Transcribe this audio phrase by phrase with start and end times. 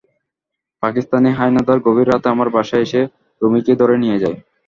[0.83, 3.01] পাকিস্তানি হানাদার গভীর রাতে আমার বাসায় এসে
[3.41, 4.37] রুমীকে ধরে নিয়ে যায়।